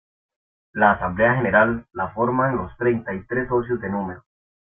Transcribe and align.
La 0.73 0.93
Asamblea 0.93 1.35
General 1.35 1.85
la 1.91 2.07
forman 2.09 2.57
los 2.57 2.75
treinta 2.75 3.13
y 3.13 3.23
tres 3.27 3.47
socios 3.47 3.79
de 3.81 3.87
número. 3.91 4.23